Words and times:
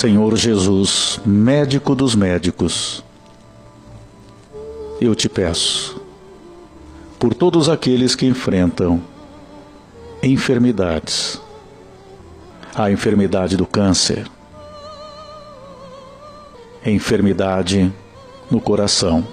Senhor 0.00 0.34
Jesus, 0.34 1.20
médico 1.26 1.94
dos 1.94 2.14
médicos, 2.14 3.04
eu 4.98 5.14
te 5.14 5.28
peço, 5.28 6.00
por 7.18 7.34
todos 7.34 7.68
aqueles 7.68 8.14
que 8.14 8.24
enfrentam 8.24 9.02
enfermidades, 10.22 11.38
a 12.74 12.90
enfermidade 12.90 13.58
do 13.58 13.66
câncer, 13.66 14.26
enfermidade 16.86 17.92
no 18.50 18.58
coração, 18.58 19.28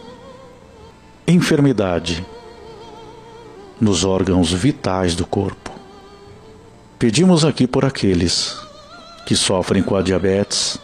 enfermidade 1.25 2.27
nos 3.79 4.03
órgãos 4.03 4.51
vitais 4.51 5.15
do 5.15 5.25
corpo. 5.25 5.71
Pedimos 6.99 7.45
aqui 7.45 7.65
por 7.65 7.85
aqueles 7.85 8.66
que 9.27 9.35
sofrem 9.35 9.83
com 9.83 9.93
a 9.93 10.01
diabetes, 10.01 10.79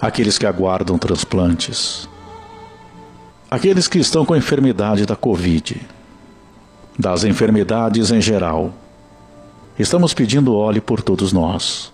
aqueles 0.00 0.36
que 0.36 0.44
aguardam 0.44 0.98
transplantes, 0.98 2.08
aqueles 3.48 3.86
que 3.86 4.00
estão 4.00 4.24
com 4.24 4.34
a 4.34 4.38
enfermidade 4.38 5.06
da 5.06 5.14
Covid, 5.14 5.80
das 6.98 7.22
enfermidades 7.22 8.10
em 8.10 8.20
geral. 8.20 8.72
Estamos 9.78 10.12
pedindo 10.12 10.56
óleo 10.56 10.82
por 10.82 11.00
todos 11.00 11.32
nós. 11.32 11.92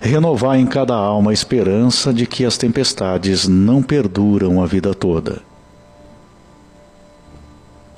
Renovar 0.00 0.60
em 0.60 0.66
cada 0.66 0.94
alma 0.94 1.32
a 1.32 1.34
esperança 1.34 2.14
de 2.14 2.24
que 2.24 2.44
as 2.44 2.56
tempestades 2.56 3.48
não 3.48 3.82
perduram 3.82 4.62
a 4.62 4.66
vida 4.66 4.94
toda. 4.94 5.42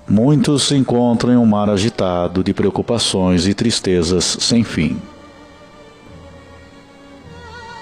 Muitos 0.08 0.62
se 0.62 0.76
encontram 0.76 1.34
em 1.34 1.36
um 1.36 1.44
mar 1.44 1.68
agitado 1.68 2.42
de 2.42 2.54
preocupações 2.54 3.46
e 3.46 3.52
tristezas 3.52 4.24
sem 4.40 4.64
fim. 4.64 4.98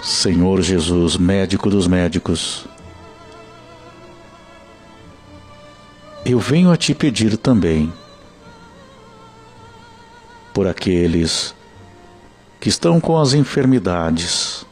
Senhor 0.04 0.60
Jesus, 0.60 1.16
médico 1.16 1.70
dos 1.70 1.86
médicos, 1.86 2.66
eu 6.26 6.38
venho 6.38 6.70
a 6.70 6.76
te 6.76 6.94
pedir 6.94 7.38
também 7.38 7.90
por 10.52 10.66
aqueles 10.66 11.54
que 12.60 12.68
estão 12.68 13.00
com 13.00 13.18
as 13.18 13.32
enfermidades 13.32 14.66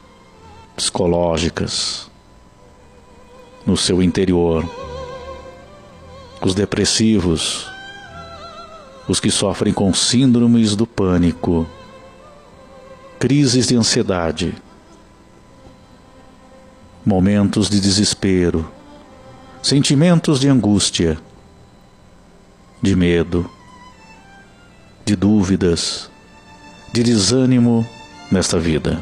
psicológicas 0.75 2.11
no 3.65 3.75
seu 3.75 4.03
interior, 4.03 4.63
os 6.45 6.53
depressivos, 6.53 7.67
os 9.07 9.19
que 9.19 9.31
sofrem 9.31 9.73
com 9.73 9.91
síndromes 9.95 10.75
do 10.75 10.85
pânico, 10.85 11.65
crises 13.17 13.65
de 13.65 13.75
ansiedade 13.75 14.53
momentos 17.05 17.69
de 17.69 17.79
desespero, 17.79 18.69
sentimentos 19.61 20.39
de 20.39 20.47
angústia, 20.47 21.17
de 22.81 22.95
medo, 22.95 23.49
de 25.05 25.15
dúvidas, 25.15 26.09
de 26.93 27.03
desânimo 27.03 27.85
nesta 28.31 28.57
vida. 28.57 28.99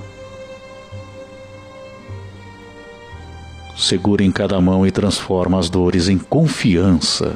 Segura 3.78 4.24
em 4.24 4.32
cada 4.32 4.60
mão 4.62 4.86
e 4.86 4.92
transforma 4.92 5.60
as 5.60 5.70
dores 5.70 6.08
em 6.08 6.18
confiança, 6.18 7.36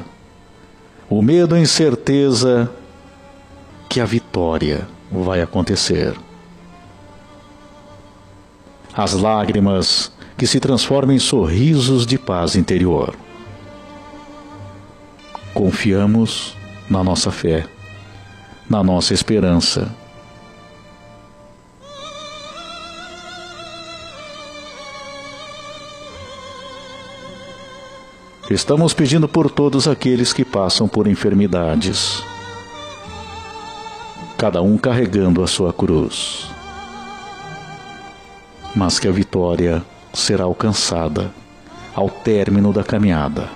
o 1.09 1.21
medo 1.21 1.55
em 1.55 1.65
certeza 1.65 2.71
que 3.89 3.99
a 3.99 4.05
vitória 4.05 4.87
vai 5.11 5.41
acontecer. 5.41 6.15
As 8.93 9.13
lágrimas 9.13 10.11
que 10.37 10.45
se 10.45 10.59
transforma 10.59 11.13
em 11.13 11.19
sorrisos 11.19 12.05
de 12.05 12.17
paz 12.17 12.55
interior. 12.55 13.15
Confiamos 15.53 16.55
na 16.89 17.03
nossa 17.03 17.31
fé, 17.31 17.65
na 18.69 18.83
nossa 18.83 19.13
esperança. 19.13 19.89
Estamos 28.49 28.93
pedindo 28.93 29.27
por 29.27 29.49
todos 29.49 29.87
aqueles 29.87 30.31
que 30.31 30.45
passam 30.45 30.87
por 30.87 31.07
enfermidades, 31.07 32.23
cada 34.37 34.61
um 34.61 34.77
carregando 34.77 35.41
a 35.41 35.47
sua 35.47 35.73
cruz, 35.73 36.47
mas 38.75 38.99
que 38.99 39.07
a 39.07 39.11
vitória 39.11 39.83
será 40.15 40.45
alcançada 40.45 41.31
ao 41.93 42.09
término 42.09 42.73
da 42.73 42.83
caminhada. 42.83 43.49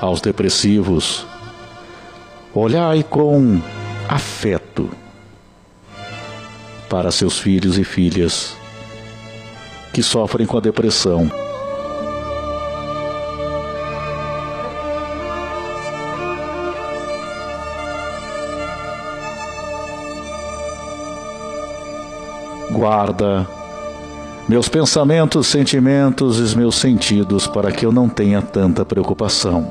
Aos 0.00 0.20
depressivos, 0.20 1.26
olhai 2.54 3.02
com 3.02 3.60
afeto 4.08 4.90
para 6.88 7.10
seus 7.10 7.38
filhos 7.38 7.78
e 7.78 7.84
filhas 7.84 8.56
que 9.92 10.02
sofrem 10.02 10.46
com 10.46 10.56
a 10.56 10.60
depressão. 10.60 11.30
Guarda 22.72 23.46
meus 24.48 24.68
pensamentos, 24.68 25.46
sentimentos 25.46 26.52
e 26.52 26.56
meus 26.56 26.74
sentidos 26.76 27.46
para 27.46 27.70
que 27.70 27.86
eu 27.86 27.92
não 27.92 28.08
tenha 28.08 28.42
tanta 28.42 28.84
preocupação. 28.84 29.64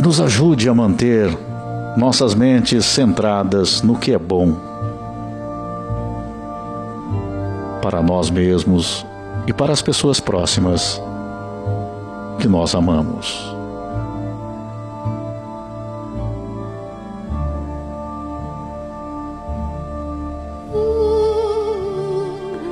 Nos 0.00 0.20
ajude 0.20 0.68
a 0.68 0.74
manter 0.74 1.36
nossas 1.96 2.34
mentes 2.34 2.84
centradas 2.84 3.80
no 3.82 3.96
que 3.96 4.12
é 4.12 4.18
bom 4.18 4.56
para 7.80 8.02
nós 8.02 8.28
mesmos 8.28 9.06
e 9.46 9.52
para 9.52 9.72
as 9.72 9.80
pessoas 9.80 10.18
próximas 10.18 11.00
que 12.40 12.48
nós 12.48 12.74
amamos. 12.74 13.55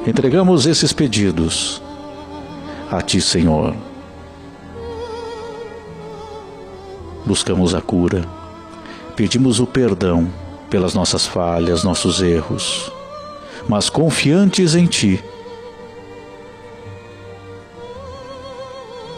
Entregamos 0.06 0.66
esses 0.66 0.92
pedidos 0.92 1.82
a 2.90 3.00
Ti, 3.00 3.22
Senhor. 3.22 3.74
Buscamos 7.24 7.74
a 7.74 7.80
cura, 7.80 8.22
pedimos 9.16 9.60
o 9.60 9.66
perdão 9.66 10.30
pelas 10.68 10.92
nossas 10.92 11.24
falhas, 11.26 11.84
nossos 11.84 12.20
erros, 12.20 12.92
mas 13.66 13.88
confiantes 13.88 14.74
em 14.74 14.84
Ti. 14.84 15.24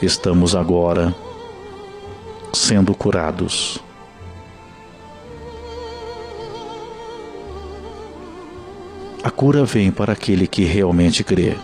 Estamos 0.01 0.55
agora 0.55 1.13
sendo 2.53 2.95
curados. 2.95 3.81
Cura 9.37 9.67
vem 9.67 9.93
para 9.93 10.15
aquele 10.15 10.47
que 10.47 10.65
realmente 10.65 11.23
crê, 11.23 11.59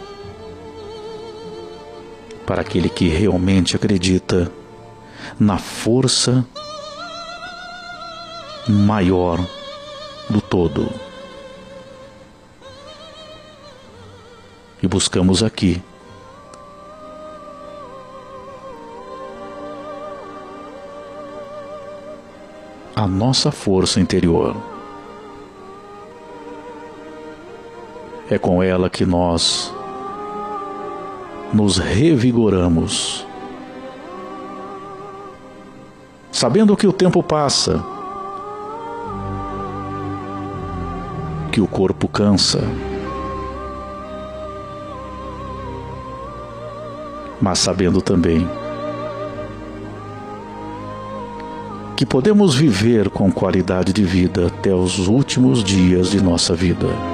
para 2.46 2.60
aquele 2.60 2.90
que 2.90 3.08
realmente 3.08 3.74
acredita 3.74 4.52
na 5.40 5.56
força 5.56 6.46
maior 8.68 9.40
do 10.28 10.40
todo. 10.42 10.92
E 14.82 14.86
buscamos 14.86 15.42
aqui 15.42 15.80
a 22.94 23.06
nossa 23.06 23.50
força 23.50 23.98
interior. 23.98 24.71
É 28.32 28.38
com 28.38 28.62
ela 28.62 28.88
que 28.88 29.04
nós 29.04 29.70
nos 31.52 31.76
revigoramos. 31.76 33.26
Sabendo 36.30 36.74
que 36.74 36.86
o 36.86 36.94
tempo 36.94 37.22
passa, 37.22 37.84
que 41.52 41.60
o 41.60 41.66
corpo 41.66 42.08
cansa, 42.08 42.60
mas 47.38 47.58
sabendo 47.58 48.00
também 48.00 48.48
que 51.94 52.06
podemos 52.06 52.54
viver 52.54 53.10
com 53.10 53.30
qualidade 53.30 53.92
de 53.92 54.04
vida 54.04 54.46
até 54.46 54.74
os 54.74 55.06
últimos 55.06 55.62
dias 55.62 56.10
de 56.10 56.22
nossa 56.22 56.54
vida. 56.54 57.11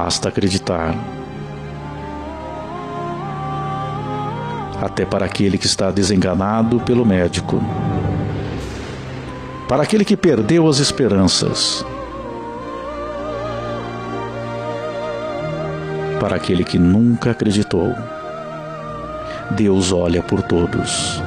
Basta 0.00 0.28
acreditar. 0.28 0.94
Até 4.80 5.04
para 5.04 5.26
aquele 5.26 5.58
que 5.58 5.66
está 5.66 5.90
desenganado 5.90 6.78
pelo 6.78 7.04
médico, 7.04 7.60
para 9.68 9.82
aquele 9.82 10.04
que 10.04 10.16
perdeu 10.16 10.68
as 10.68 10.78
esperanças, 10.78 11.84
para 16.20 16.36
aquele 16.36 16.62
que 16.62 16.78
nunca 16.78 17.32
acreditou. 17.32 17.92
Deus 19.50 19.90
olha 19.90 20.22
por 20.22 20.42
todos. 20.42 21.20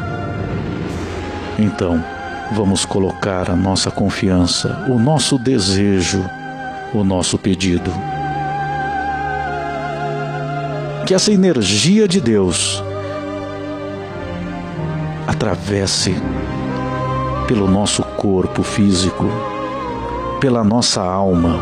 Então, 1.60 2.02
vamos 2.54 2.86
colocar 2.86 3.52
a 3.52 3.56
nossa 3.56 3.92
confiança, 3.92 4.86
o 4.88 4.98
nosso 4.98 5.38
desejo, 5.38 6.24
o 6.94 7.04
nosso 7.04 7.38
pedido. 7.38 7.92
Que 11.12 11.16
essa 11.16 11.34
energia 11.34 12.08
de 12.08 12.22
Deus 12.22 12.82
atravesse 15.28 16.16
pelo 17.50 17.70
nosso 17.70 18.02
corpo 18.02 18.64
físico, 18.64 19.26
pela 20.40 20.64
nossa 20.64 21.02
alma, 21.02 21.60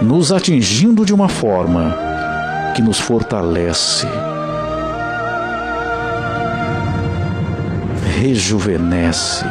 nos 0.00 0.30
atingindo 0.30 1.04
de 1.04 1.12
uma 1.12 1.28
forma 1.28 1.96
que 2.76 2.80
nos 2.80 3.00
fortalece, 3.00 4.06
rejuvenesce, 8.20 9.44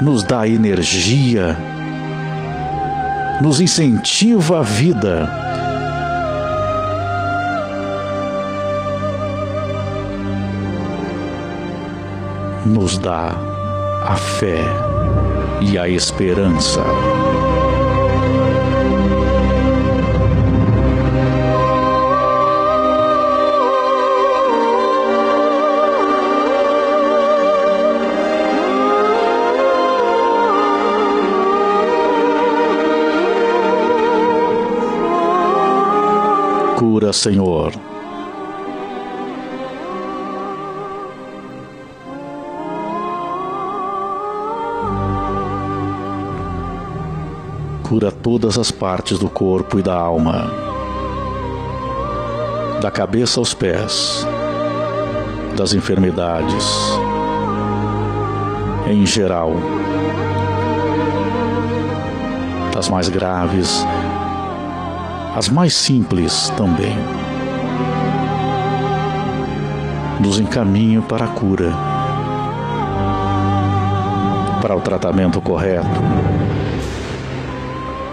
nos 0.00 0.22
dá 0.22 0.46
energia, 0.46 1.58
nos 3.42 3.60
incentiva 3.60 4.60
a 4.60 4.62
vida. 4.62 5.47
Nos 12.68 12.98
dá 12.98 13.34
a 14.04 14.14
fé 14.14 14.62
e 15.60 15.78
a 15.78 15.88
esperança. 15.88 16.84
cura, 36.78 37.12
Senhor. 37.12 37.67
Cura 47.88 48.12
todas 48.12 48.58
as 48.58 48.70
partes 48.70 49.18
do 49.18 49.30
corpo 49.30 49.78
e 49.78 49.82
da 49.82 49.94
alma, 49.94 50.50
da 52.82 52.90
cabeça 52.90 53.40
aos 53.40 53.54
pés, 53.54 54.26
das 55.56 55.72
enfermidades, 55.72 56.66
em 58.86 59.06
geral, 59.06 59.54
das 62.74 62.90
mais 62.90 63.08
graves. 63.08 63.82
As 65.34 65.48
mais 65.48 65.72
simples 65.72 66.52
também. 66.58 66.94
Nos 70.20 70.38
encaminho 70.38 71.00
para 71.00 71.24
a 71.24 71.28
cura, 71.28 71.72
para 74.60 74.76
o 74.76 74.80
tratamento 74.82 75.40
correto, 75.40 75.88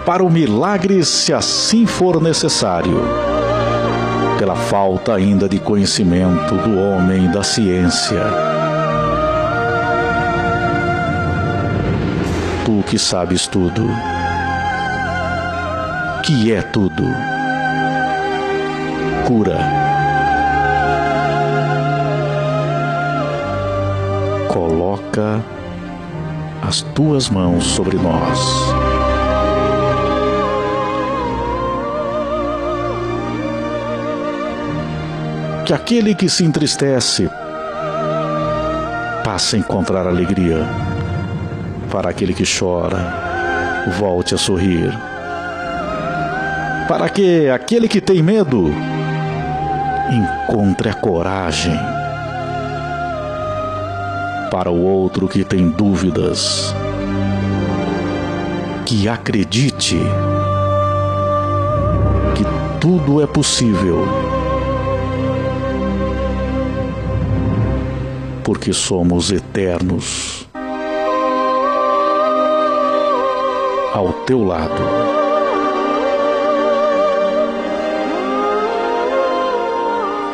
para 0.06 0.24
o 0.24 0.30
milagre, 0.30 1.04
se 1.04 1.32
assim 1.32 1.84
for 1.84 2.22
necessário, 2.22 3.02
pela 4.38 4.56
falta 4.56 5.14
ainda 5.14 5.48
de 5.48 5.58
conhecimento 5.58 6.54
do 6.54 6.78
homem 6.78 7.30
da 7.30 7.42
ciência. 7.42 8.22
Tu 12.64 12.82
que 12.84 12.98
sabes 12.98 13.46
tudo 13.46 13.84
que 16.26 16.52
é 16.52 16.60
tudo. 16.60 17.04
Cura. 19.24 19.58
Coloca 24.48 25.40
as 26.60 26.82
tuas 26.82 27.30
mãos 27.30 27.64
sobre 27.64 27.96
nós. 27.96 28.85
Que 35.66 35.74
aquele 35.74 36.14
que 36.14 36.28
se 36.28 36.44
entristece 36.44 37.28
passe 39.22 39.56
a 39.56 39.58
encontrar 39.58 40.06
alegria. 40.06 40.66
Para 41.90 42.10
aquele 42.10 42.32
que 42.32 42.44
chora, 42.44 43.84
volte 43.98 44.34
a 44.34 44.38
sorrir 44.38 44.92
para 46.88 47.08
que 47.08 47.50
aquele 47.50 47.88
que 47.88 48.00
tem 48.00 48.22
medo 48.22 48.72
encontre 50.08 50.88
a 50.88 50.94
coragem. 50.94 51.76
Para 54.50 54.70
o 54.70 54.80
outro 54.80 55.26
que 55.26 55.42
tem 55.42 55.68
dúvidas, 55.68 56.72
que 58.84 59.08
acredite 59.08 59.98
que 62.36 62.44
tudo 62.80 63.20
é 63.20 63.26
possível, 63.26 64.06
porque 68.46 68.72
somos 68.72 69.30
eternos 69.30 70.48
ao 73.92 74.12
teu 74.24 74.42
lado. 74.42 75.16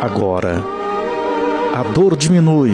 agora. 0.02 0.62
A 1.74 1.82
dor 1.84 2.16
diminui. 2.16 2.72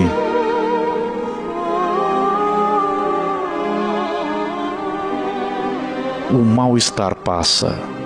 O 6.30 6.38
mal-estar 6.38 7.14
passa. 7.16 7.97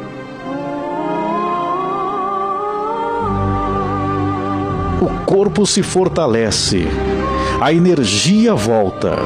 O 5.03 5.09
corpo 5.27 5.67
se 5.67 5.83
fortalece. 5.83 6.87
A 7.61 7.73
energia 7.73 8.55
volta. 8.55 9.17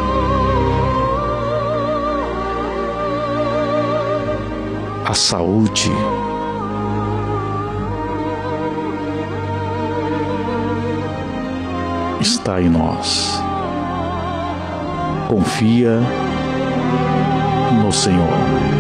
A 5.05 5.13
saúde 5.13 5.91
está 12.23 12.59
em 12.63 12.71
nós. 12.71 13.39
Confia 15.29 16.01
no 17.85 17.93
Senhor. 17.93 18.76